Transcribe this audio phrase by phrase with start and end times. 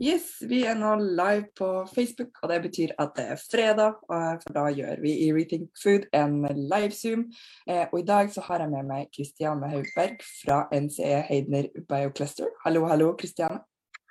[0.00, 3.98] Yes, vi er nå live på Facebook, og det betyr at det er fredag.
[4.08, 6.38] For da gjør vi i Rethink Food en
[6.70, 7.26] live-zoom.
[7.68, 12.48] Eh, og i dag så har jeg med meg Kristiane Haugberg fra NCE Heidner Biocluster.
[12.64, 13.60] Hallo, hallo, Kristiane.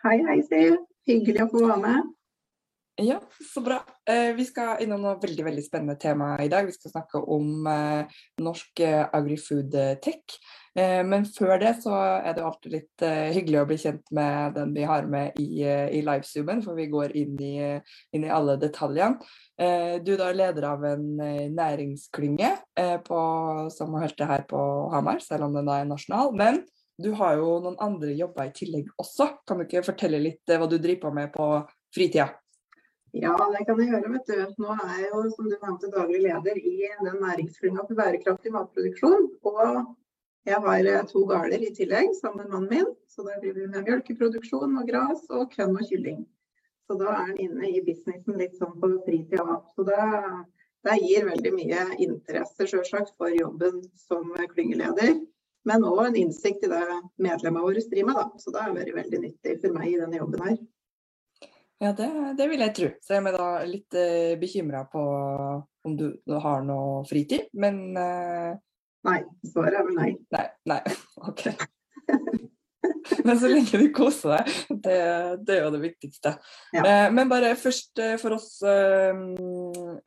[0.05, 0.77] Hei, hei, Siv.
[1.09, 2.13] Hyggelig å få være med.
[3.01, 3.17] Ja,
[3.49, 3.79] så bra.
[4.05, 6.69] Eh, vi skal innom noe veldig veldig spennende tema i dag.
[6.69, 10.37] Vi skal snakke om eh, norsk agri-food tech.
[10.79, 14.55] Eh, men før det så er det alltid litt eh, hyggelig å bli kjent med
[14.55, 17.53] den vi har med i, eh, i livezoomen, for vi går inn i,
[18.15, 19.19] inn i alle detaljene.
[19.59, 21.01] Du er da leder av en
[21.51, 22.51] næringsklynge
[23.75, 24.59] som holdt det her på
[24.93, 26.31] Hamar, selv om den er nasjonal.
[26.31, 26.61] Men
[26.95, 29.27] du har jo noen andre jobber i tillegg også.
[29.43, 31.49] Kan du ikke fortelle litt hva du driver på med på
[31.91, 32.29] fritida?
[33.11, 34.13] Ja, det kan jeg gjøre.
[34.15, 34.63] vet du.
[34.63, 39.27] Nå er jeg jo, som du nevnte, daglig leder i den næringsklynga for bærekraftig matproduksjon.
[39.43, 39.67] Og
[40.47, 42.91] jeg har eh, to gårder i tillegg sammen med mannen min.
[43.11, 46.23] Så da driver vi med mjølkeproduksjon og gras og kønn og kylling.
[46.87, 49.59] Så da er han inne i businessen litt sånn på fritida.
[49.75, 50.05] Så det,
[50.87, 55.19] det gir veldig mye interesse selvsagt for jobben som klyngeleder.
[55.67, 56.85] Men òg en innsikt i det
[57.21, 58.19] medlemmene våre driver med.
[58.21, 58.41] Da.
[58.41, 60.59] Så det har vært veldig nyttig for meg i denne jobben her.
[61.79, 62.87] Ja, det, det vil jeg tro.
[63.03, 65.03] Så jeg er da litt eh, bekymra på
[65.87, 67.47] om du, du, har noe fritid.
[67.53, 68.57] Men uh,
[69.07, 69.19] Nei.
[69.47, 70.13] Svaret er vel nei.
[70.35, 70.47] Nei.
[70.69, 70.81] nei.
[71.29, 71.45] OK.
[73.25, 74.97] Men så lenge du koser deg, det,
[75.47, 76.33] det, er jo det viktigste.
[76.75, 76.83] Ja.
[76.83, 79.11] Eh, men bare først eh, for oss, eh,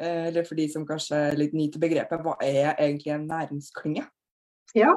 [0.08, 4.06] eller for de som kanskje er litt nye til begrepet, hva er egentlig en næringsklynge?
[4.78, 4.94] Ja,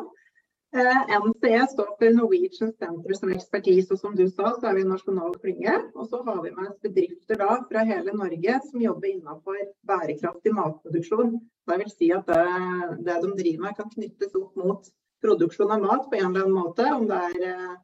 [0.76, 4.92] NCE står for Norwegian Center som Expertise, og som du sa, så er vi en
[4.92, 5.76] nasjonal klynge.
[5.96, 10.54] Og så har vi med oss bedrifter da fra hele Norge som jobber innenfor bærekraftig
[10.58, 11.38] matproduksjon.
[11.66, 12.44] Det vil si at det,
[13.08, 14.92] det, de driver med kan knyttes opp mot
[15.24, 16.90] produksjon av mat på en eller annen måte.
[16.92, 17.76] Om det er eh,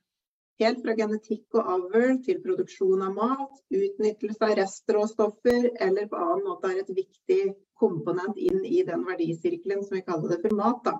[0.66, 6.44] helt fra genetikk og avl til produksjon av mat, utnyttelse av restråstoffer eller på annen
[6.50, 7.41] måte er et viktig
[7.81, 10.84] komponent inn i den verdisirkelen som vi kaller det for mat.
[10.85, 11.00] da.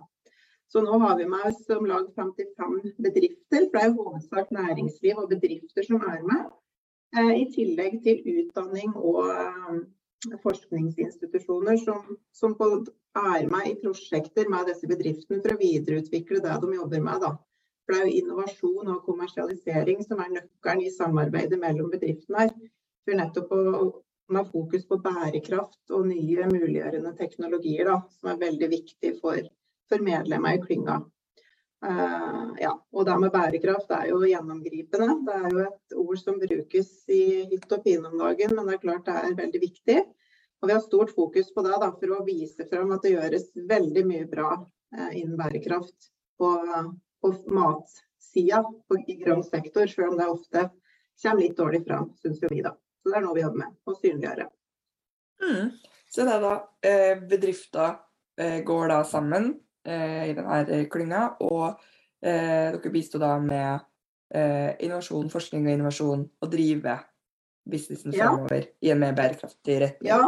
[0.72, 5.18] Så nå har vi med oss om lag 55 bedrifter, for det er hovedsak næringsliv
[5.20, 6.46] og bedrifter som er med.
[7.18, 9.82] Eh, I tillegg til utdanning og eh,
[10.46, 16.74] forskningsinstitusjoner som, som er med i prosjekter med disse bedriftene for å videreutvikle det de
[16.78, 17.26] jobber med.
[17.26, 17.34] Da.
[17.84, 22.48] For Det er jo innovasjon og kommersialisering som er nøkkelen i samarbeidet mellom bedriftene.
[22.48, 22.56] her.
[23.04, 23.88] For nettopp å,
[24.32, 29.42] med fokus på bærekraft og nye muliggjørende teknologier, da, som er veldig viktig for
[29.92, 31.02] for medlemmer i klynga.
[31.82, 35.16] Uh, ja, og det med bærekraft er jo gjennomgripende.
[35.26, 38.78] Det er jo et ord som brukes i hytt og pine om dagen, men det
[38.78, 39.98] er klart det er veldig viktig.
[40.62, 43.48] Og vi har stort fokus på det da, for å vise frem at det gjøres
[43.72, 46.52] veldig mye bra uh, innen bærekraft på,
[47.22, 48.62] på matsida
[49.08, 50.68] i grønn sektor, selv om det ofte
[51.22, 52.76] kommer litt dårlig fram, syns vi da.
[53.02, 54.48] Så det er noe vi jobber med, å synliggjøre.
[55.42, 55.74] Mm.
[56.12, 56.54] Så det er da
[56.86, 57.94] eh, bedrifter
[58.38, 59.54] eh, går da sammen
[59.86, 61.24] i denne eh, klynga.
[61.46, 61.66] Og
[62.24, 63.88] eh, dere bistår da med
[64.32, 66.94] innovasjon, forskning og innovasjon, og drive
[67.68, 68.30] businessen ja.
[68.30, 70.08] fremover i en mer bærekraftig retning.
[70.08, 70.22] Ja,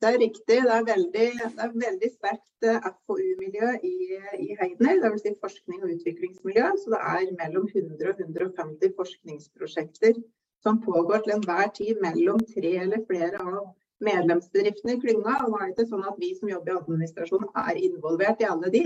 [0.00, 0.56] det er riktig.
[0.64, 2.68] Det er veldig, det er veldig sterkt
[3.04, 3.92] FoU-miljø i,
[4.40, 5.26] i Heidner, dvs.
[5.26, 6.70] Si forskning og utviklingsmiljø.
[6.80, 10.22] Så det er mellom 100 og 150 forskningsprosjekter
[10.64, 13.60] som pågår til enhver tid mellom tre eller flere av
[14.04, 15.36] medlemsbedriftene i klynga.
[15.44, 18.72] Nå er det ikke sånn at vi som jobber i administrasjonen er involvert i alle
[18.72, 18.84] de.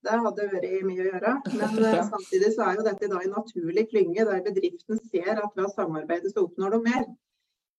[0.00, 1.32] Det hadde vært mye å gjøre.
[1.52, 5.56] Men uh, samtidig så er jo dette da en naturlig klynge der bedriften ser at
[5.56, 7.08] ved å samarbeide så oppnår de mer.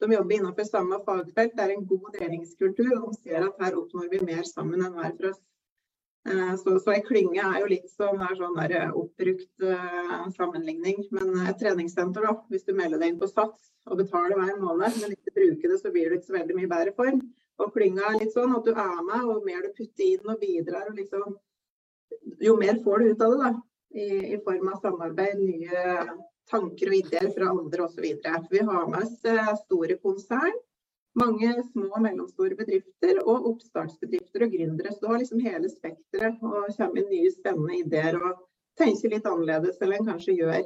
[0.01, 2.93] De jobber innenfor samme fagfelt, det er en god delingskultur.
[2.99, 5.41] Og de ser at her oppnår vi mer sammen enn hver for oss.
[6.29, 11.01] Uh, så, så ei klynge er jo litt som er sånn eh, oppbrukt uh, sammenligning.
[11.15, 14.99] Men et treningssenter, da, hvis du melder deg inn på SATS, og betaler hver måned,
[15.01, 17.23] men ikke bruker det, så blir du ikke så veldig mye bedre form.
[17.61, 20.37] Og klynga er litt sånn at du er med, og mer du putter inn og
[20.41, 21.35] bidrar, og liksom,
[22.45, 23.41] jo mer får du ut av det.
[23.47, 23.51] da,
[23.91, 25.85] i, i form av samarbeid, nye
[26.51, 28.05] tanker og ideer fra andre osv.
[28.51, 30.57] Vi har med oss eh, store konsern,
[31.19, 34.93] mange små og mellomstore bedrifter og oppstartsbedrifter og gründere.
[34.93, 38.45] Så du har liksom hele spekteret og kommer inn nye spennende ideer og
[38.79, 40.63] tenker litt annerledes enn en kanskje gjør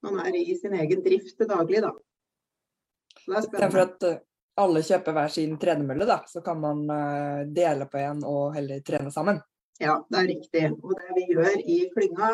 [0.00, 1.82] når man er i sin egen drift til daglig.
[1.84, 1.92] da.
[3.18, 3.72] Så det er spennende.
[3.74, 4.20] For at eh,
[4.60, 8.80] alle kjøper hver sin trenemølle, da, så kan man uh, dele på en og heller
[8.84, 9.40] trene sammen.
[9.80, 10.64] Ja, det er riktig.
[10.82, 12.30] Og det vi gjør i klynga,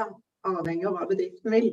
[0.46, 1.68] avhenger av hva bedriften vil.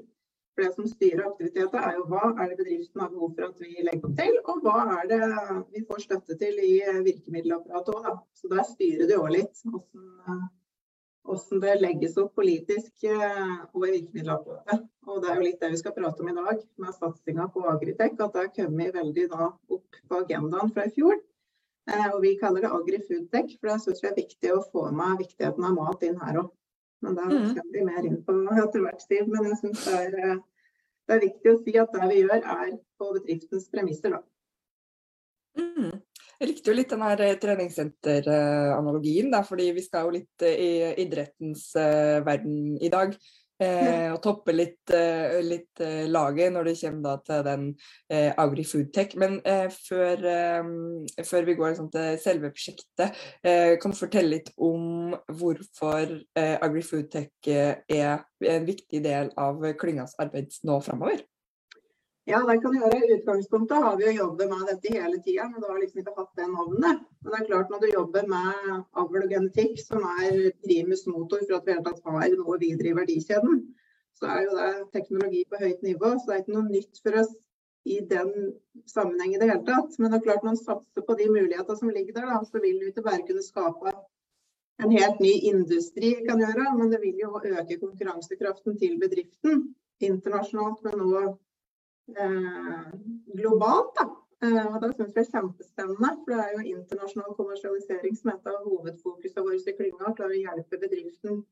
[0.54, 3.62] For Det som styrer aktiviteter, er jo hva er det bedriften har behov for at
[3.62, 5.22] vi legger opp til, og hva er det
[5.74, 6.74] vi får støtte til i
[7.08, 8.20] virkemiddelapparatet òg.
[8.38, 10.44] Så der styrer det òg litt hvordan,
[11.26, 14.86] hvordan, det legges opp politisk og i virkemiddelapparatet.
[15.10, 17.66] Og Det er jo litt det vi skal prate om i dag, med satsinga på
[17.74, 18.14] Agritech.
[18.20, 21.18] At det har kommet veldig da opp på agendaen fra i fjor.
[21.92, 25.18] Eh, og Vi kaller det agri-foodtech, for det syns vi er viktig å få med
[25.26, 26.54] viktigheten av mat inn her òg.
[27.04, 27.50] Men mm.
[27.58, 29.28] kommer vi mer inn på etter hvert, Siv.
[29.32, 30.38] Men jeg syns det, eh,
[31.04, 34.16] det, er viktig å si at det vi gjør er på bedriftens premisser.
[34.16, 34.22] da.
[35.60, 35.94] Mm.
[36.40, 40.72] Jeg likte jo litt den her eh, treningssenteranalogien, fordi vi skal jo litt i
[41.04, 43.10] idrettens verden i dag.
[43.62, 47.66] Eh, og toppe litt, eh, litt eh, laget når det kommer til den
[48.10, 49.18] eh, agri-foodtech.
[49.22, 54.50] Men eh, før, eh, før, vi går liksom, til selve prosjektet, kan du fortelle litt
[54.62, 58.24] om hvorfor agri-foodtech er
[58.54, 61.24] en viktig del av klyngas arbeid nå framover?
[62.32, 62.98] Ja, det kan gjøre.
[63.04, 66.14] I utgangspunktet har vi jo jobbet med dette hele tida, men du har liksom ikke
[66.16, 67.02] hatt det navnet.
[67.20, 68.70] Men det er klart når du jobber med
[69.02, 73.60] avl og genetikk, som er primus motor for at vi har noe videre i verdikjeden,
[74.16, 76.14] så er jo det teknologi på høyt nivå.
[76.16, 77.36] Så det er ikke noe nytt for oss
[77.92, 78.34] i den
[78.88, 80.00] sammenheng i det hele tatt.
[80.00, 82.64] Men det er klart når man satser på de mulighetene som ligger der, da, så
[82.64, 83.98] vil vi ikke bare kunne skape
[84.80, 89.74] en helt ny industri, kan gjøre, men det vil jo øke konkurransekraften til bedriften
[90.04, 91.34] internasjonalt, men Eh,
[93.38, 93.96] globalt.
[94.00, 94.10] Da.
[94.44, 96.14] Eh, og det syns vi er kjempespennende.
[96.24, 100.16] For det er jo internasjonal kommersialisering som er et av hovedfokusene våre i klynga.
[100.18, 101.44] Klare å hjelpe bedriften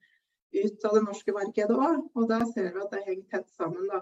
[0.62, 2.02] ut av det norske markedet òg.
[2.18, 3.88] Og der ser vi at det henger tett sammen.
[3.94, 4.02] da.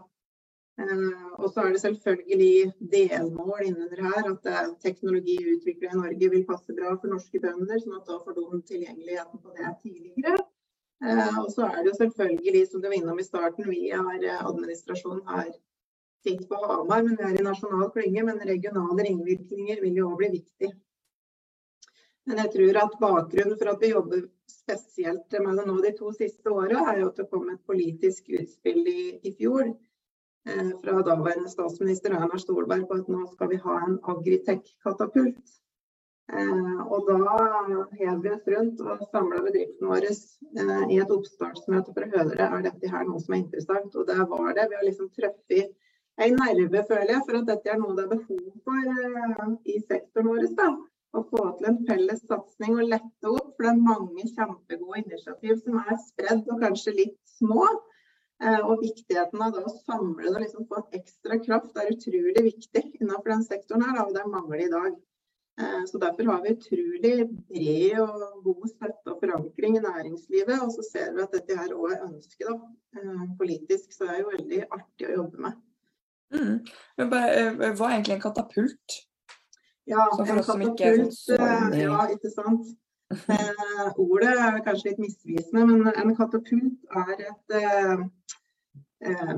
[0.79, 6.29] Eh, og så er det selvfølgelig delmål innunder her at eh, teknologi utvikla i Norge
[6.33, 10.45] vil passe bra for norske bønder, sånn at da får de tilgjengeligheten på det tidligere.
[11.03, 14.45] Eh, og så er det selvfølgelig, som du var innom i starten, vi har eh,
[14.49, 15.51] administrasjonen her
[16.23, 18.25] sitter på Hamar, men vi er i nasjonal klynge.
[18.27, 20.71] Men regionale ringvirkninger vil jo òg bli viktig.
[22.29, 26.11] Men jeg tror at bakgrunnen for at vi jobber spesielt med det nå de to
[26.13, 30.99] siste åra, er jo at det kom et politisk utspill i, i fjor eh, fra
[31.07, 35.57] daværende statsminister Erna Stolberg på at nå skal vi ha en agritech-katapult.
[36.29, 37.37] Eh, og da
[37.97, 42.49] hev vi oss rundt og samla bedriften vår eh, i et oppstartsmøte for å høre
[42.59, 43.95] er dette her noe som er interessant.
[43.97, 44.69] Og det var det.
[44.69, 45.73] Vi har liksom truffet
[46.25, 49.77] en nerve, føler jeg, for at dette er noe det er behov for uh, i
[49.85, 50.47] sektoren vår.
[50.57, 50.69] Da.
[51.17, 53.53] Å få til en felles satsing og lette opp.
[53.55, 57.67] For det er mange kjempegode initiativ som er spredd og kanskje litt små.
[58.39, 62.83] Uh, og viktigheten av å samle det og liksom få ekstra kraft er utrolig viktig
[63.01, 64.99] innenfor den sektoren her, og det mangler i dag.
[65.59, 67.15] Uh, så Derfor har vi utrolig
[67.49, 70.59] bred og god støtte og forankring i næringslivet.
[70.67, 72.69] Og så ser vi at dette her òg er ønsket
[73.39, 75.59] politisk, så det er jo veldig artig å jobbe med.
[76.33, 76.57] Mm.
[77.09, 78.87] Bare, eh, hva er egentlig en katapult?
[79.89, 80.77] Ja, en katapult,
[81.17, 82.69] sånn ja, ikke sant.
[83.09, 87.97] Eh, ordet er kanskje litt misvisende, men en katapult er et eh,
[89.09, 89.33] eh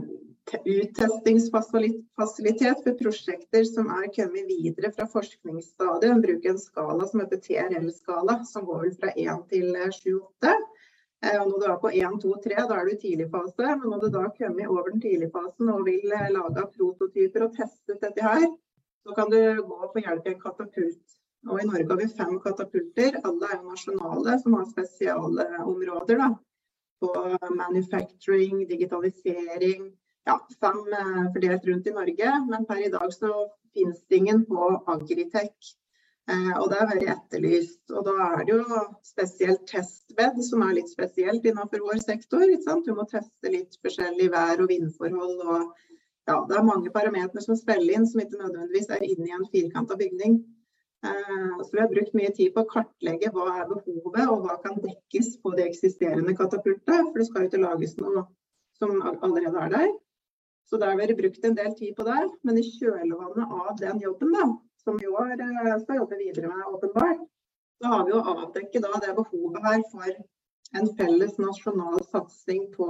[0.51, 6.11] uttestingsfasilitet for prosjekter som er kommet videre fra forskningsstadiet.
[6.11, 10.51] En bruker en skala som heter TRL-skala, som går vel fra 1 til 7-8.
[11.21, 13.73] Eh, og når du er på 1, 2, 3, da er du i tidlig fase.
[13.79, 17.57] Men når du da kommer over den tidlige fasen og vil eh, lage prototyper og
[17.57, 18.47] teste dette her,
[19.05, 21.17] så kan du gå og få hjelp i en katapult.
[21.49, 23.17] Og I Norge har vi fem katapulter.
[23.25, 26.25] Alle er jo nasjonale, som har spesialområder.
[27.01, 27.11] På
[27.57, 29.87] manufacturing, digitalisering.
[30.29, 32.33] Ja, fem eh, fordelt rundt i Norge.
[32.49, 33.45] Men per i dag så
[33.77, 35.75] finnes det ingen på Agritech.
[36.31, 37.81] Eh, og det er vært etterlyst.
[37.91, 42.45] Og da er det jo spesielt testbed som er litt spesielt innenfor vår sektor.
[42.85, 45.41] Du må teste litt forskjellig vær- og vindforhold.
[45.41, 45.73] og
[46.29, 49.47] ja, Det er mange parametere som spiller inn, som ikke nødvendigvis er inne i en
[49.53, 50.43] firkanta bygning.
[51.03, 54.61] Eh, så vi har brukt mye tid på å kartlegge hva er behovet, og hva
[54.61, 57.09] kan dekkes på de eksisterende katapultene.
[57.09, 58.27] For det skal jo ikke lages noe
[58.77, 59.91] som allerede er der.
[60.69, 62.21] Så der har vi brukt en del tid på det.
[62.43, 64.45] Men i kjølvannet av den jobben, da,
[64.83, 67.23] som vi òg eh, skal jobbe videre med, åpenbart,
[67.81, 70.11] så har vi jo avdekket det behovet her for
[70.79, 72.89] en felles nasjonal satsing på,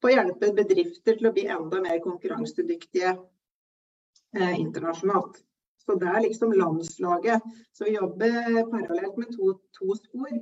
[0.00, 5.40] på å hjelpe bedrifter til å bli enda mer konkurransedyktige eh, internasjonalt.
[5.80, 7.46] Så det er liksom landslaget.
[7.72, 10.34] Så vi jobber parallelt med to, to spor.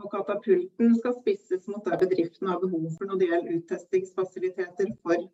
[0.00, 5.28] Og katapulten skal spisses mot der bedriftene har behov for når det gjelder uttestingsfasiliteter for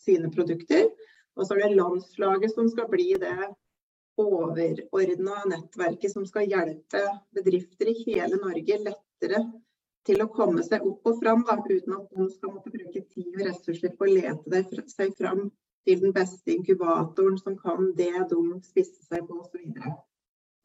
[0.00, 0.88] sine produkter.
[1.36, 3.36] Og så er det landslaget som skal bli det
[4.22, 7.02] overordna nettverket som skal hjelpe
[7.36, 9.42] bedrifter i hele Norge lettere
[10.06, 13.32] til å komme seg opp og fram, da, uten at de skal måtte bruke tid
[13.34, 15.48] og ressurser på å lete seg fram
[15.86, 19.66] til den beste inkubatoren som kan det de spisser seg på osv.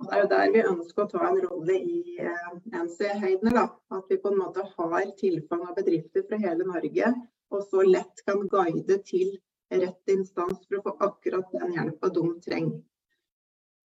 [0.01, 3.67] Det er jo der vi ønsker å ta en rolle i eh, NC Heidene.
[3.93, 7.11] At vi på en måte har tilfang av bedrifter fra hele Norge
[7.51, 9.35] og så lett kan guide til
[9.71, 12.79] rett instans for å få akkurat den hjelpa de trenger.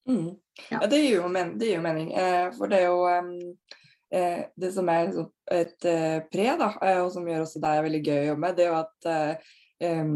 [0.08, 0.34] Mm.
[0.70, 0.80] Ja.
[0.80, 0.86] ja.
[0.90, 2.12] det gir jo, men, det gir jo mening.
[2.14, 7.00] Eh, for det er jo eh, Det som er liksom et eh, pre, da, eh,
[7.04, 9.10] og som gjør også deg veldig gøy å jobbe med, det er jo at
[9.82, 10.14] um,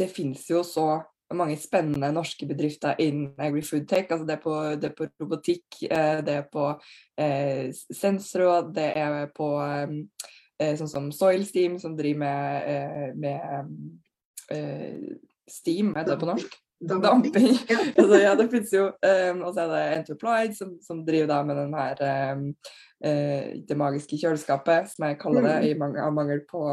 [0.00, 0.88] det finnes jo så
[1.34, 4.06] mange spennende norske bedrifter innen agri-food tech.
[4.10, 6.68] Altså det, er på, det er på robotikk, det er på
[7.18, 9.50] eh, sensorråd, det er på
[10.56, 15.16] sånn som Soil Steam, som driver med, eh, med eh,
[15.48, 16.56] Steam, heter det på norsk?
[16.80, 17.58] Damping.
[17.68, 17.78] Ja.
[17.96, 18.88] altså, ja, det finnes jo.
[19.00, 22.02] Um, og så er det Enterplied som, som driver da med den her
[22.36, 22.42] um,
[23.06, 25.68] uh, det magiske kjøleskapet, som jeg kaller det, mm.
[25.70, 26.64] i mangel, av mangel på,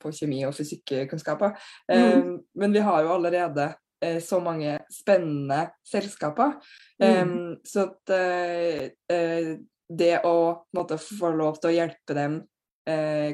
[0.00, 1.58] på, kjemi- og fysikkunnskaper.
[1.92, 2.30] Um, mm.
[2.62, 3.66] Men vi har jo allerede
[4.06, 6.56] uh, så mange spennende selskaper.
[7.00, 7.60] Mm.
[7.66, 9.50] Så at uh,
[9.90, 10.36] det å
[10.76, 12.40] måte, få lov til å hjelpe dem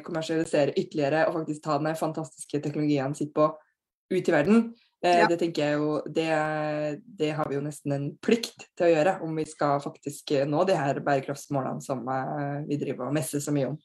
[0.05, 3.47] kommersialisere ytterligere og faktisk ta den fantastiske teknologien sitt på
[4.11, 4.67] ut i verden,
[5.05, 5.27] ja.
[5.29, 6.29] Det tenker jeg jo, det,
[7.19, 10.65] det, har vi jo nesten en plikt til å gjøre om vi skal faktisk nå
[10.69, 13.77] de her bærekraftsmålene som eh, vi driver og messer så mye om.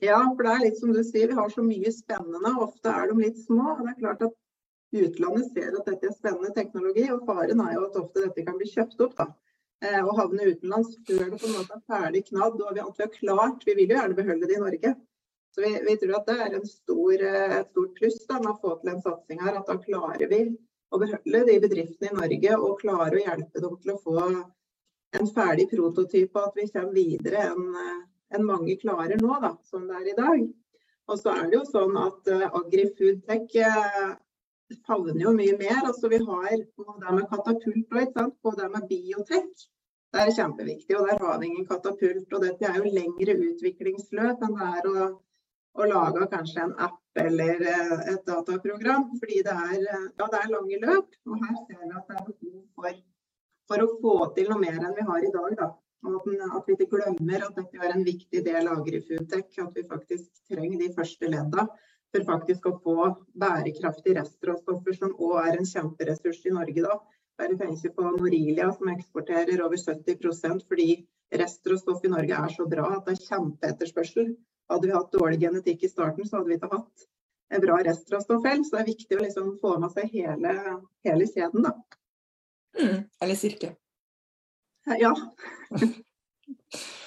[0.00, 2.54] Ja, for det er litt som du sier, vi har så mye spennende.
[2.62, 3.74] Ofte er de litt små.
[3.74, 4.38] og det er klart at
[4.90, 8.56] Utlandet ser at dette er spennende teknologi, og faren er jo at ofte dette kan
[8.58, 9.12] bli kjøpt opp.
[9.20, 9.26] da.
[9.80, 13.04] Eh, og havne utenlands før det på en måte er ferdig knadd og at vi
[13.06, 14.90] har klart Vi vil jo gjerne beholde det i Norge.
[15.50, 18.76] Så vi, vi tror at det er stor, et stort pluss da, med å få
[18.80, 19.58] til en satsing her.
[19.58, 20.44] At da klarer vi
[20.90, 24.16] å beholde de bedriftene i Norge og klarer å hjelpe dem til å få
[25.18, 27.66] en ferdig prototype, og at vi kommer videre enn
[28.30, 30.42] en mange klarer nå, da, som det er i dag.
[31.10, 34.12] Og så er det jo sånn at uh, agri-foodtech uh,
[34.86, 35.80] favner jo mye mer.
[35.82, 39.66] Altså Vi har det med katapult og på det med biotech.
[40.10, 42.30] Det er kjempeviktig, og der har vi ingen katapult.
[42.30, 45.10] Og dette er jo lengre utviklingsløp enn det er å
[45.78, 49.06] og laga kanskje en app eller eh, et dataprogram.
[49.20, 51.14] Fordi det er, eh, ja, det er lange løp.
[51.28, 52.98] Og her ser vi at det er behov for,
[53.70, 55.54] for å få til noe mer enn vi har i dag.
[55.60, 55.70] Da.
[56.08, 59.48] Og at, vi ikke glemmer at dette er en viktig del av AgriFoodTech.
[59.66, 61.68] At vi faktisk trenger de første ledda
[62.10, 62.96] for faktisk å få
[63.38, 66.82] bærekraftige restråstoffer, som òg er en kjemperessurs i Norge.
[66.82, 66.98] da.
[67.38, 70.88] Bare tenk på Norilia, som eksporterer over 70% fordi
[71.40, 74.32] restråstoff i Norge er så bra at det er kjempeetterspørsel.
[74.70, 77.08] Hadde vi hatt dårlig genetikk i starten, så hadde vi ikke hatt
[77.50, 78.62] en bra restråstoffhell.
[78.64, 80.54] Så det er viktig å liksom få med seg hele,
[81.06, 81.74] hele kjeden, da.
[82.78, 83.74] Mm, eller sirke.
[85.00, 85.10] Ja.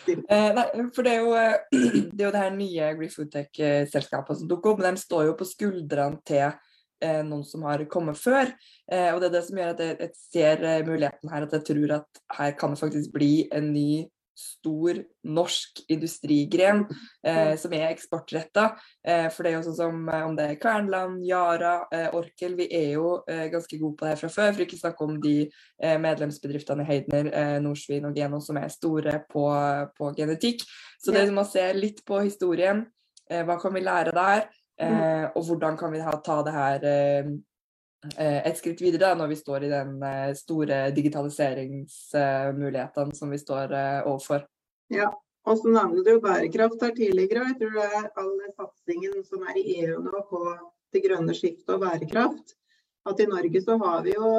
[0.07, 0.65] eh, nei,
[0.95, 1.31] for det er, jo,
[2.11, 5.47] det er jo det her nye AgriFoodtech-selskapet som dukker opp, men de står jo på
[5.47, 8.51] skuldrene til eh, noen som har kommet før.
[8.91, 11.55] Eh, og det er det som gjør at jeg, jeg ser eh, muligheten her, at
[11.57, 14.03] jeg tror at her kan det faktisk bli en ny
[14.35, 16.83] stor norsk industrigren
[17.27, 18.69] eh, som er eksportretta.
[19.05, 22.57] Eh, for det er jo sånn som eh, om det er Kvernland, Yara, eh, Orkel,
[22.59, 24.55] vi er jo eh, ganske gode på det fra før.
[24.55, 27.31] For ikke snakke om de eh, medlemsbedriftene i Heidner,
[27.63, 29.45] Norsvin og Geno som er store på,
[29.97, 30.65] på genetikk.
[31.01, 32.85] Så det er som å se litt på historien.
[33.29, 34.45] hva kan vi lære der?
[35.37, 36.85] og hvordan kan vi ha, ta det her
[37.23, 37.25] Eh,
[38.19, 43.73] et skritt videre da, når vi står i den eh, store digitaliseringsmulighetene som vi står
[43.77, 44.39] eh, overfor.
[44.93, 45.09] Ja,
[45.47, 47.47] og så nevner du bærekraft her tidligere.
[47.51, 50.39] Jeg tror det er all satsingen som er i EU nå på
[50.93, 52.47] det grønne skiftet og bærekraft.
[53.09, 54.29] At i Norge så har vi jo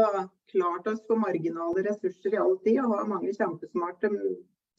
[0.52, 4.06] klart oss på marginale ressurser i all tid og har mange kjempesmarte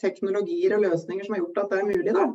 [0.02, 2.14] teknologier og løsninger som har gjort at det er mulig.
[2.16, 2.26] da.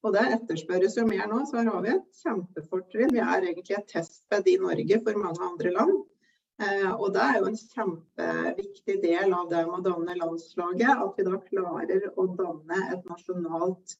[0.00, 3.12] Og det etterspørres jo mer nå, så her har vi et kjempefortrinn.
[3.12, 5.98] Vi er egentlig et testbed i Norge for mange andre land.
[6.60, 11.20] Eh, og det er jo en kjempeviktig del av det med å danne landslaget, at
[11.20, 13.96] vi da klarer å danne et nasjonalt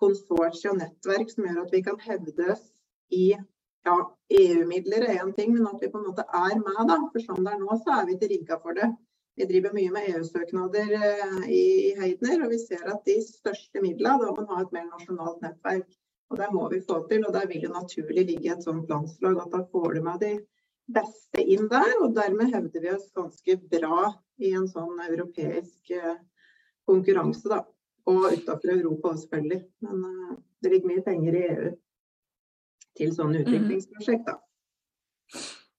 [0.00, 2.66] konsortium og nettverk som gjør at vi kan hevdes
[3.14, 3.96] i ja,
[4.36, 6.80] EU-midler er én ting, men at vi på en måte er med.
[6.90, 8.90] da, For sånn det er nå, så er vi ikke rigga for det.
[9.38, 14.18] Vi driver mye med EU-søknader eh, i, Heidner, og vi ser at de største midlene
[14.24, 15.92] da må man ha et mer nasjonalt nettverk.
[16.28, 19.38] Og Det må vi få til, og der vil jo naturlig ligge et sånt landslag.
[19.38, 20.32] at Da får du med de
[20.98, 24.10] beste inn der, og dermed hevder vi oss ganske bra
[24.42, 26.18] i en sånn europeisk eh,
[26.90, 27.46] konkurranse.
[27.48, 27.62] da.
[28.10, 29.60] Og utafor Europa også, selvfølgelig.
[29.86, 31.72] Men uh, det ligger mye penger i EU
[32.98, 33.46] til sånne mhm.
[33.46, 34.26] utviklingsprosjekt.
[34.26, 34.40] da.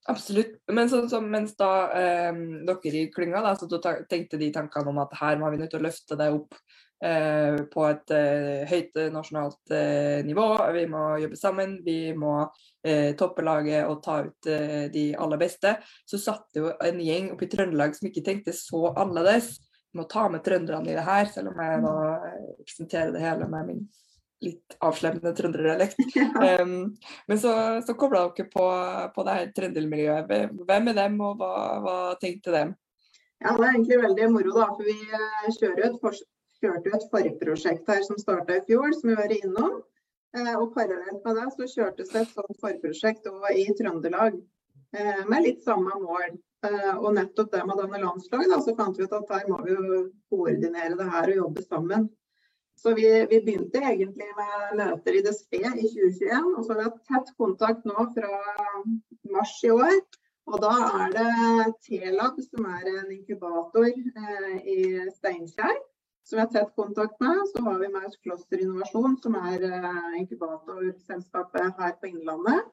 [0.10, 0.56] Absolutt.
[0.74, 2.34] Men sånn som mens da eh,
[2.66, 3.70] dere i klynga da, så
[4.10, 6.58] tenkte de tankene om at her må vi nødt til å løfte det opp
[7.06, 10.48] eh, på et eh, høyt nasjonalt eh, nivå.
[10.74, 12.34] Vi må jobbe sammen, vi må
[12.82, 15.76] eh, toppe laget og ta ut eh, de aller beste.
[16.10, 19.60] Så satt det jo en gjeng oppe i Trøndelag som ikke tenkte så annerledes.
[19.94, 21.96] Vi må ta med trønderne i det her, selv om jeg nå
[22.58, 23.88] representerer det hele med min
[24.46, 26.00] litt avslemmende trønderdialekt.
[26.40, 26.96] Um,
[27.28, 27.52] men så,
[27.86, 28.66] så kobla dere på,
[29.16, 30.54] på det her trøndermiljøet.
[30.68, 31.54] Hvem er dem, og hva,
[31.84, 32.74] hva tenkte dem?
[33.40, 34.68] Ja, Det er egentlig veldig moro, da.
[34.76, 36.18] For vi eh, kjører jo for,
[36.60, 39.80] kjørte jo et forprosjekt her som starta i fjor, som vi var innom.
[40.38, 45.46] Eh, og parallelt med det så kjørtes det et sånt forprosjekt i Trøndelag eh, med
[45.48, 46.38] litt samme mål.
[46.68, 49.46] Eh, og nettopp det med denne landslaget, landslag, da, så fant vi ut at her
[49.48, 52.10] må vi jo koordinere det her og jobbe sammen.
[52.80, 56.86] Så vi, vi begynte egentlig med møter i DSB i 2021, og så har vi
[56.88, 58.30] hatt tett kontakt nå fra
[59.34, 59.98] mars i år.
[60.50, 60.72] Og da
[61.04, 64.78] er det T-lab, som er en inkubator eh, i
[65.18, 65.76] Steinkjer,
[66.26, 67.42] som vi har tett kontakt med.
[67.52, 72.72] Så har vi oss Kloster Innovasjon, som er eh, inkubatorselskapet her på Innlandet.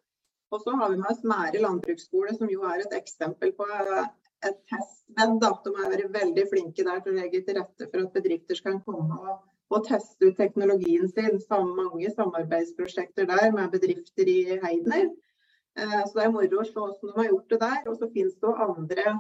[0.55, 4.09] Og så har vi med oss Mære landbruksskole, som jo er et eksempel på eh,
[4.47, 5.37] et testbed.
[5.43, 8.81] De er vært veldig flinke der til å legge til rette for at bedrifter skal
[8.87, 11.41] komme og, og teste ut teknologien sin.
[11.51, 15.09] Mange samarbeidsprosjekter der med bedrifter i Heidner.
[15.79, 17.81] Eh, så det er moro å se hvordan de har gjort det der.
[17.91, 19.17] Og så finnes det andre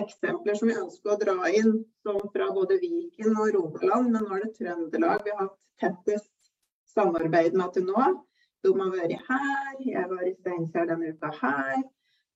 [0.00, 4.10] eksempler som vi ønsker å dra inn, som fra både Viken og Rogaland.
[4.14, 6.52] Men nå er det Trøndelag vi har hatt tettest
[6.94, 8.10] samarbeid med til nå.
[8.64, 11.80] De har vært her, jeg var i Steinkjer denne uka her.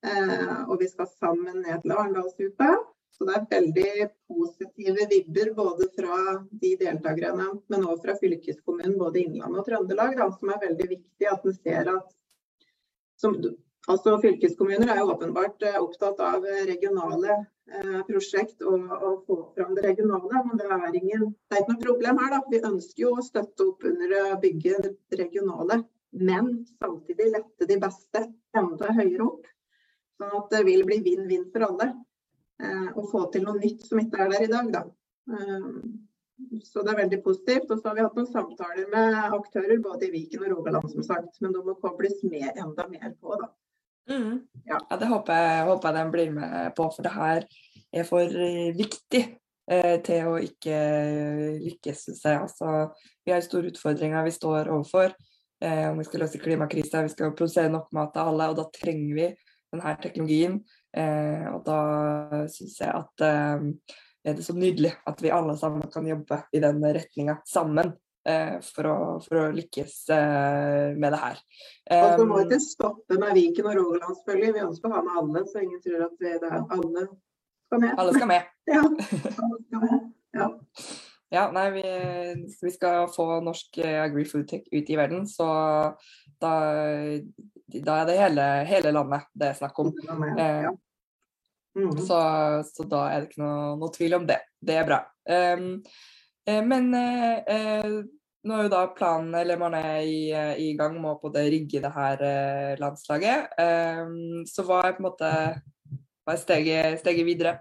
[0.04, 2.74] Eh, og vi skal sammen ned til Arendalsuka.
[3.14, 6.16] Så det er veldig positive vibber både fra
[6.50, 11.30] de deltakerne, men òg fra fylkeskommunen, både Innlandet og Trøndelag, da, som er veldig viktig
[11.30, 12.16] at en ser at
[13.22, 13.36] som,
[13.86, 19.78] altså Fylkeskommuner er jo åpenbart eh, opptatt av regionale eh, prosjekt og, og, få fram
[19.78, 22.34] det regionale, men det er, ingen, det er ikke noe problem her.
[22.34, 22.42] da.
[22.50, 27.76] Vi ønsker jo å støtte opp under å bygge det regionale men samtidig lette de
[27.82, 28.22] beste
[28.56, 29.46] enda høyere opp.
[30.18, 31.88] Sånn at det vil bli vinn-vinn for alle.
[32.62, 34.82] Eh, å få til noe nytt som ikke er der i dag, da.
[35.34, 35.68] Eh,
[36.66, 37.70] så det er veldig positivt.
[37.70, 41.06] Og så har vi hatt noen samtaler med aktører både i Viken og Rogaland, som
[41.06, 41.40] sagt.
[41.42, 43.50] Men de må kobles med enda mer på, da.
[44.10, 44.42] Mm.
[44.68, 44.78] Ja.
[44.78, 44.98] ja.
[45.00, 47.46] det håper jeg, håper jeg de blir med på, for det her
[47.94, 48.34] er for
[48.76, 49.22] viktig
[49.70, 50.80] eh, til å ikke
[51.62, 52.42] lykkes, syns jeg.
[52.42, 52.74] Altså,
[53.24, 55.08] vi har store utfordringer vi står overfor
[55.64, 58.68] eh, om vi skal løse klimakrisa, vi skal produsere nok mat til alle, og da
[58.74, 59.28] trenger vi
[59.72, 60.58] denne teknologien.
[60.94, 61.78] Eh, og da
[62.50, 63.66] syns jeg at eh,
[64.24, 67.92] er det så nydelig at vi alle sammen kan jobbe i den retninga sammen.
[68.24, 71.40] Eh, for å, for, å, lykkes eh, med det her.
[71.92, 74.54] og så må vi ikke stoppe med Viken og Rogaland, selvfølgelig.
[74.54, 77.04] Vi ønsker å ha med alle, så ingen tror at det er alle
[77.68, 77.98] skal med.
[78.00, 78.48] Alle skal med.
[78.72, 80.06] ja, alle skal med.
[80.38, 80.48] Ja.
[81.34, 81.82] Ja, nei, vi,
[82.62, 85.46] vi, skal få norsk eh, agri-food tech ut i verden, så
[86.40, 86.52] da,
[87.74, 89.90] da er det hele, hele, landet det er snakk om.
[90.38, 90.68] Eh,
[91.76, 91.94] mm.
[92.06, 92.18] så,
[92.68, 94.40] så, da er det ikke noe, noe, tvil om det.
[94.60, 95.00] Det er bra.
[95.24, 95.70] Um,
[96.44, 97.94] men eh,
[98.44, 100.18] nå er jo da planen, eller man er i,
[100.60, 102.24] i gang med å både det rigge det her
[102.80, 103.54] landslaget.
[103.56, 105.30] Um, så hva er på en måte
[106.24, 107.58] hva er steget, steget videre?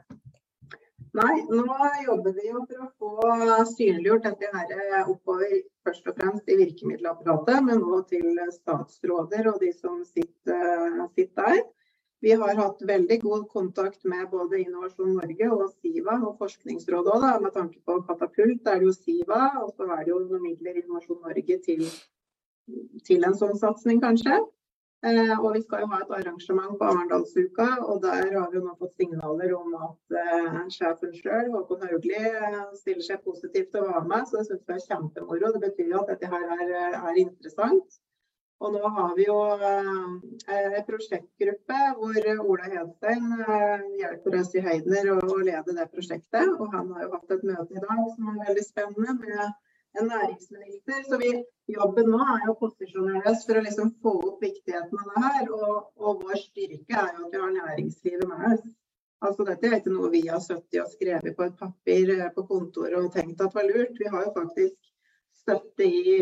[1.13, 1.75] Nei, nå
[2.07, 7.59] jobber vi jo for å få synliggjort dette her oppover først og fremst i virkemiddelapparatet,
[7.67, 11.61] men òg til statsråder og de som sitter, sitter, der.
[12.23, 17.41] Vi har hatt veldig god kontakt med både Innovasjon Norge og Siva og Forskningsrådet òg,
[17.43, 18.67] med tanke på Katapult.
[18.71, 21.81] er det jo Siva, og så er det jo noen midler Innovasjon Norge til,
[23.09, 24.37] til en sånn satsing, kanskje.
[25.03, 28.63] Eh, og vi skal jo ha et arrangement på Arendalsuka, og der har vi jo
[28.69, 33.83] nå fått signaler om at eh, sjefen sjøl, Håkon Haugli, eh, stiller seg positivt til
[33.83, 34.29] å være med.
[34.29, 35.51] Så det syns vi er kjempemoro.
[35.57, 37.99] Det betyr jo at dette her er, er interessant.
[38.63, 39.87] Og nå har vi jo eh,
[40.55, 46.53] en prosjektgruppe hvor Ola Hedstein eh, hjelper oss i Heidner å, lede det prosjektet.
[46.59, 49.41] Og han har jo hatt et møte i dag som er veldig spennende med
[49.99, 51.01] en næringsminister.
[51.09, 51.33] Så vi,
[51.73, 55.25] jobben nå er jo å posisjonere oss for å liksom få opp viktigheten av det
[55.25, 55.51] her.
[55.57, 58.63] Og, og, vår styrke er jo at vi har næringslivet med oss.
[59.23, 62.43] Altså Dette er ikke noe vi har sittet og skrevet på et papir eh, på
[62.47, 63.99] kontoret og tenkt at var lurt.
[63.99, 64.79] Vi har jo faktisk
[65.43, 66.17] støtte i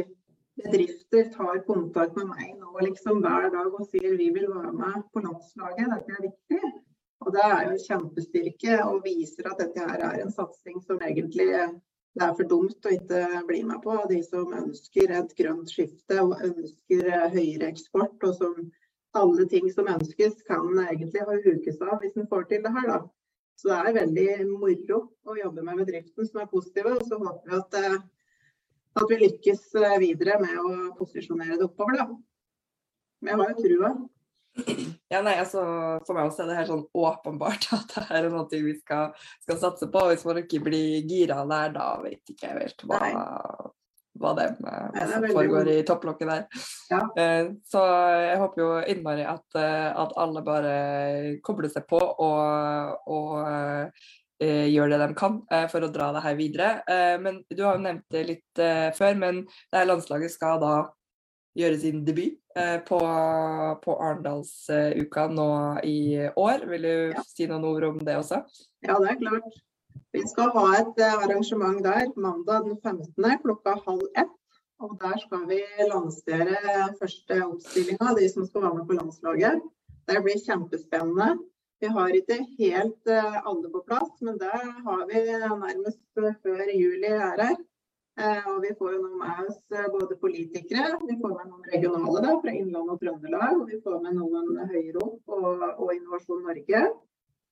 [0.59, 5.05] bedrifter tar kontakt med meg nå liksom hver dag og sier vi vil være med
[5.13, 5.93] på landslaget.
[5.93, 6.73] Dette er viktig.
[7.21, 11.51] Og Det er jo kjempestyrke og viser at dette her er en satsing som egentlig
[12.17, 13.95] det er for dumt å ikke bli med på.
[14.09, 18.57] De som ønsker et grønt skifte og ønsker eh, høyere eksport, og som
[19.15, 22.89] alle ting som ønskes, kan egentlig hukes av hvis en får til det her.
[22.91, 22.99] da.
[23.59, 26.97] Så det er veldig moro å jobbe med bedriften som er positive.
[26.97, 27.97] Og så håper vi at, eh,
[28.99, 32.01] at vi lykkes eh, videre med å posisjonere det oppover.
[32.01, 32.07] da.
[33.21, 33.91] Men jeg har jo trua.
[35.11, 35.61] Ja, nei, altså,
[36.03, 39.59] For meg også er det helt sånn åpenbart at det er noe vi skal, skal,
[39.61, 40.07] satse på.
[40.11, 42.99] Hvis man ikke blir gira der, da vet ikke jeg helt hva,
[44.19, 46.65] hva det nei, det foregår i topplokket der.
[46.91, 47.01] Ja.
[47.71, 50.75] Så jeg håper jo innmari at, at, alle bare
[51.47, 54.03] kobler seg på og, og
[54.41, 55.35] gjør det de kan
[55.69, 56.69] for å dra det her videre.
[57.21, 58.61] Men Du har jo nevnt det litt
[58.97, 60.73] før, men det her landslaget skal da
[61.57, 62.99] gjøre sin debut eh, på,
[63.83, 65.49] på Arendalsuka nå
[65.87, 66.65] i år.
[66.71, 67.25] Vil du ja.
[67.27, 68.43] si noen ord om det også?
[68.85, 69.59] Ja, det er klart.
[70.15, 73.41] Vi skal ha et eh, arrangement der mandag den 15.
[73.43, 74.37] klokka halv ett.
[74.81, 75.59] Og der skal vi
[75.91, 79.59] lansere første oppstillinga, de som skal være med på landslaget.
[80.09, 81.35] Det blir kjempespennende.
[81.81, 86.01] Vi har ikke helt uh, alle på plass, men det har vi nærmest
[86.45, 87.59] før juli er her.
[88.19, 91.67] Eh, og vi får jo nå med oss eh, både politikere, vi får med noen
[91.71, 95.93] regionale da, fra Innlandet og Trøndelag, og vi får med noen høyere opp og, og
[95.95, 96.81] Innovasjon Norge.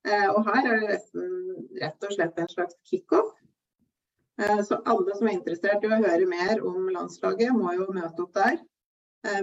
[0.03, 1.31] Eh, og her er det nesten
[1.79, 3.31] rett og slett en slags kickoff.
[4.39, 8.37] Så alle som er interessert i å høre mer om landslaget, må jo møte opp
[8.37, 8.61] der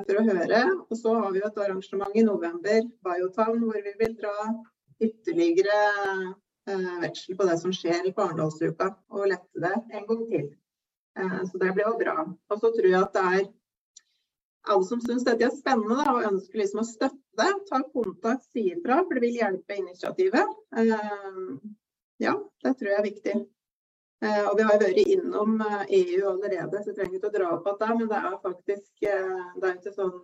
[0.07, 0.61] for å høre.
[0.87, 4.33] Og så har vi et arrangement i november, Biotown, hvor vi vil dra
[5.03, 5.81] ytterligere
[7.01, 10.49] veksel på det som skjer på Arendalsuka, og lette det en gang til.
[11.19, 12.17] Eh, så det blir jo bra.
[12.27, 13.47] Og så tror jeg at det er
[14.67, 18.49] alle som syns dette er spennende da, og ønsker liksom å støtte det, ta kontakt,
[18.51, 20.57] si ifra, for det vil hjelpe initiativet.
[20.77, 21.53] Eh,
[22.25, 23.37] ja, det tror jeg er viktig.
[24.25, 27.69] Eh, og vi har vært innom EU allerede, så jeg trenger ikke å dra opp
[27.73, 30.17] at det, men det er faktisk det er ikke sånn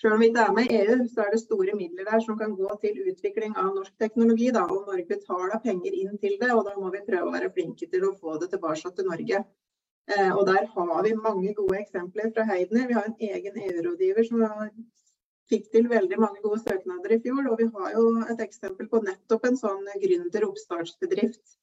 [0.00, 2.38] selv om vi ikke er med i EU, så er det store midler der som
[2.40, 4.50] kan gå til utvikling av norsk teknologi.
[4.56, 7.52] Da, og Norge betaler penger inn til det, og da må vi prøve å være
[7.56, 9.42] flinke til å få det tilbake til Norge.
[10.10, 12.88] Eh, og der har vi mange gode eksempler fra Heidner.
[12.88, 14.46] Vi har en egen EU-rådgiver som
[15.50, 17.44] fikk til veldig mange gode søknader i fjor.
[17.52, 21.58] Og vi har jo et eksempel på nettopp en sånn gründer-oppstartsbedrift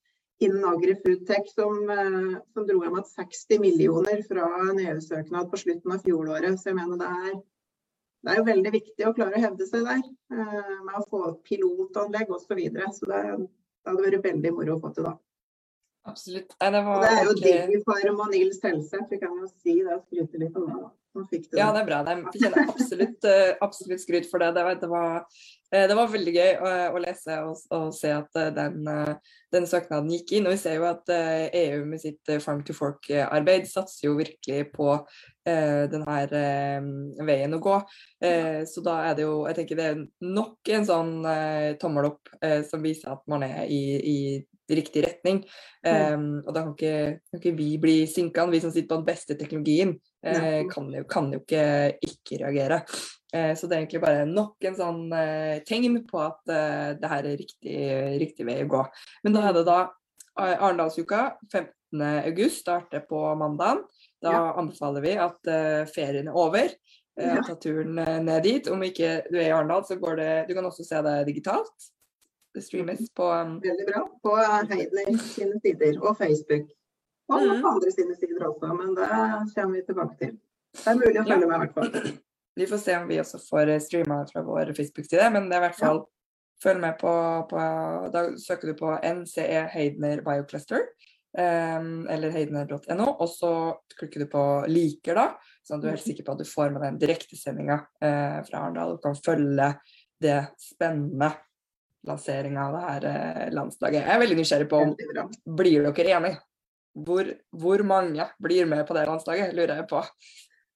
[0.46, 6.04] innen agri-foodtech som, eh, som, dro hjem 60 millioner fra en EU-søknad på slutten av
[6.06, 6.60] fjoråret.
[6.60, 7.38] Så jeg mener det er,
[8.28, 11.22] det er jo veldig viktig å klare å hevde seg der eh, med å få
[11.48, 12.50] pilotanlegg osv.
[12.50, 12.90] Så, videre.
[12.92, 15.14] så det, det hadde vært veldig moro å få til da.
[16.08, 16.56] Absolutt.
[16.62, 20.06] Nei, det, det, er jo digg for Nils helse, vi kan jo si det og
[20.08, 20.88] skryte litt om det.
[21.18, 21.58] det.
[21.58, 22.00] Ja, det er bra.
[22.06, 24.54] Jeg fortjener absolutt, eh, absolutt skryt for det.
[24.56, 25.16] Det var, det var,
[25.74, 28.86] eh, det var veldig gøy å, å lese og, og, se at eh, den,
[29.56, 30.48] den, søknaden gikk inn.
[30.48, 34.70] Og vi ser jo at EU e med sitt Farm to Fork-arbeid satser jo virkelig
[34.76, 34.94] på
[35.48, 36.16] denne
[37.24, 37.76] veien å gå.
[38.68, 40.02] Så da er det jo Jeg tenker det er
[40.36, 41.14] nok en sånn
[41.80, 42.34] tommel opp
[42.68, 44.18] som viser at man er i, i
[44.76, 45.44] riktig retning.
[45.88, 49.08] Um, og da kan ikke, kan ikke vi bli sinka, vi som sitter på den
[49.08, 49.94] beste teknologien,
[50.28, 51.64] uh, kan, jo, kan, jo, ikke
[52.04, 52.82] ikke reagere.
[53.34, 56.42] Uh, så det er egentlig bare nok en sånn uh, tegn på at
[57.00, 57.78] det her er riktig,
[58.24, 58.84] riktig, vei å gå.
[59.26, 59.80] Men da er det da
[60.38, 63.86] Arendalsuka 15.8 starter på mandag.
[64.22, 64.46] Da ja.
[64.60, 65.50] anbefaler vi at
[65.94, 66.74] ferien er over.
[67.18, 67.40] Ja.
[67.46, 68.70] Ta turen ned dit.
[68.70, 71.88] Om ikke du er i Arendal, så går det Du kan også se det digitalt.
[72.58, 73.60] Det streames på um...
[73.62, 74.00] Veldig bra.
[74.26, 76.72] På Heidner sine sider og Facebook.
[77.30, 77.62] Og mm.
[77.62, 80.32] på andre sine sider også, men det kommer vi tilbake til.
[80.80, 81.52] Det er mulig å følge ja.
[81.52, 82.10] med, i hvert fall.
[82.58, 85.62] Vi får se om vi også får eh, streama fra vår Facebook-side, men det er
[85.62, 86.08] i hvert fall ja.
[86.64, 87.14] Følg med på,
[87.52, 87.64] på,
[88.16, 90.88] Da søker du på NCE Heidner Biocluster.
[91.38, 93.52] Um, eller heidner.no, og så
[94.00, 95.28] klikker du på 'liker', da,
[95.62, 98.64] sånn at du er helt sikker på at du får med den direktesendinga uh, fra
[98.64, 99.68] Arendal og kan følge
[100.24, 101.30] det spennende
[102.08, 104.04] lansering av det her eh, landslaget.
[104.04, 104.94] Jeg er veldig nysgjerrig på om
[105.60, 106.42] blir dere enige?
[107.08, 110.02] Hvor, hvor, mange blir med på det landslaget, lurer jeg på.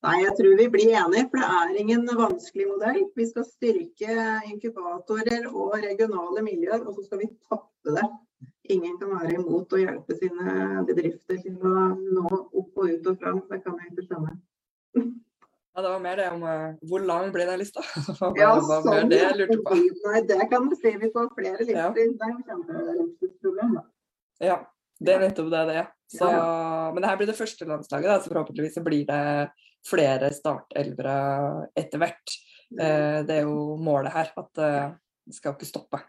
[0.06, 3.00] Nei, jeg tror vi blir enige, for det er ingen vanskelig modell.
[3.18, 4.18] Vi skal styrke
[4.50, 8.06] inkubatorer og regionale miljøer, og så skal vi tappe det.
[8.74, 13.20] Ingen kan være imot å hjelpe sine bedrifter til å nå opp og ut og
[13.22, 13.44] fram.
[13.50, 14.38] Det kan jeg ikke skjønne.
[15.72, 17.84] Ja, Det var mer det om uh, hvor lang ble den lista?
[18.42, 19.78] ja, sånn, det jeg lurte på.
[20.10, 20.92] Nei, det kan du si.
[21.00, 21.80] Vi får flere lister.
[21.80, 21.90] Ja.
[21.96, 23.84] Det er jo kjempeproblem, da.
[24.42, 24.58] Ja,
[25.00, 25.92] det er nettopp det det er.
[26.12, 26.42] Så, ja.
[26.92, 29.22] Men det her blir det første landslaget, da, så forhåpentligvis blir det
[29.88, 31.16] flere startelvere
[31.80, 32.36] etter hvert.
[32.76, 34.92] Uh, det er jo målet her, at uh,
[35.24, 36.04] det skal ikke stoppe.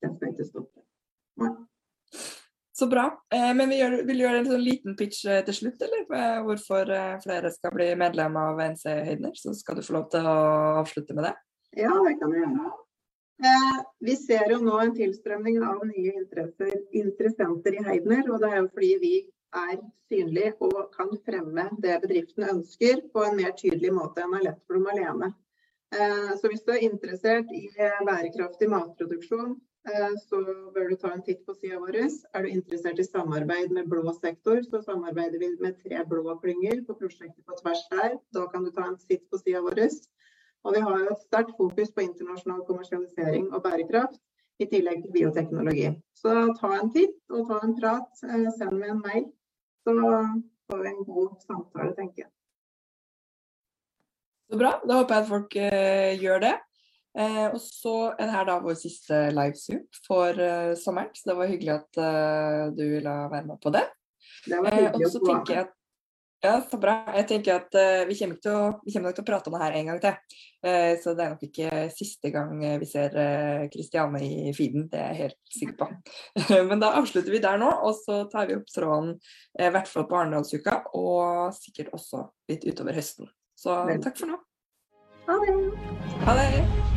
[0.00, 0.86] Det skal ikke stoppe.
[1.42, 1.52] Ja.
[2.72, 3.22] Så bra.
[3.34, 6.06] Eh, men vi gjør, vil gjøre en sånn liten pitch eh, til slutt, eller?
[6.16, 9.34] Eh, hvorfor flere skal bli medlem av NC Heidner.
[9.36, 10.36] Så skal du få lov til å
[10.80, 11.34] avslutte med det.
[11.82, 12.70] Ja, det kan vi gjøre.
[14.06, 18.24] Vi ser jo nå en tilstrømning av nye interessenter i Heidner.
[18.30, 19.14] Og det er jo fordi vi
[19.52, 19.74] er
[20.08, 25.32] synlige og kan fremme det bedriften ønsker på en mer tydelig måte enn Alettblom alene.
[26.38, 27.66] Så hvis du er interessert i
[28.06, 29.58] bærekraftig matproduksjon,
[30.28, 30.38] så
[30.74, 31.96] bør du ta en titt på sida vår.
[32.34, 36.84] Er du interessert i samarbeid med blå sektor, så samarbeider vi med tre blå klynger
[36.86, 38.18] på prosjektet på tvers der.
[38.34, 39.82] Da kan du ta en titt på sida vår.
[40.62, 44.20] Og vi har et sterkt fokus på internasjonal kommersialisering og bærekraft,
[44.62, 45.88] i tillegg til bioteknologi.
[46.14, 48.22] Så ta en titt og ta en prat.
[48.28, 49.24] Eh, send meg en mail,
[49.82, 49.96] så
[50.70, 52.30] får vi en god samtale, tenker jeg.
[54.52, 54.76] Så bra.
[54.84, 56.52] Da håper jeg at folk uh, gjør det.
[57.18, 61.36] Eh, og så er det her da vår siste livezoom for eh, sommeren, så det
[61.36, 63.84] var hyggelig at eh, du ville være med på det.
[64.48, 65.78] det eh, tenker jeg at
[66.42, 66.96] ja, så bra.
[67.14, 69.60] Jeg tenker at uh, vi, kommer å, vi, kommer nok til å prate om det
[69.60, 70.40] her en gang til.
[70.98, 73.14] så det er nok ikke siste gang vi ser
[73.70, 75.88] Kristiane i feeden, det er jeg helt sikker på.
[76.72, 79.12] Men da avslutter vi der nå, og så tar vi opp tråden
[79.54, 83.30] i hvert fall på Arendalsuka, og sikkert også litt utover høsten.
[83.54, 84.40] Så takk for nå.
[85.30, 85.54] Ha det.
[86.26, 86.91] Ha det.